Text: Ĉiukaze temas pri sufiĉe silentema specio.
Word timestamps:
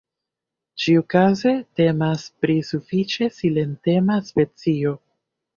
Ĉiukaze 0.83 1.51
temas 1.81 2.25
pri 2.45 2.57
sufiĉe 2.71 3.29
silentema 3.39 4.21
specio. 4.31 4.99